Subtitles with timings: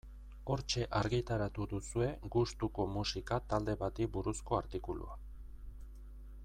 [0.53, 2.07] Hortxe argitaratu duzue
[2.37, 5.19] gustuko musika talde bati buruzko artikulua.